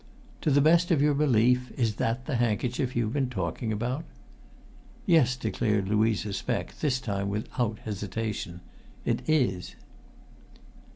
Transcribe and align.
"To 0.41 0.49
the 0.49 0.61
best 0.61 0.89
of 0.89 0.99
your 0.99 1.13
belief 1.13 1.69
is 1.77 1.97
that 1.97 2.25
the 2.25 2.37
handkerchief 2.37 2.95
you've 2.95 3.13
been 3.13 3.29
talking 3.29 3.71
about?" 3.71 4.03
"Yes," 5.05 5.35
declared 5.35 5.89
Louisa 5.89 6.33
Speck, 6.33 6.79
this 6.79 6.99
time 6.99 7.29
without 7.29 7.77
hesitation. 7.83 8.61
"It 9.05 9.21
is!" 9.29 9.75